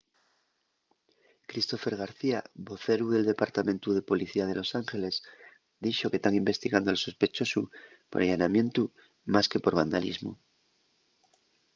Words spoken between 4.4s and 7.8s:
de los angeles dixo que tán investigando al sospechosu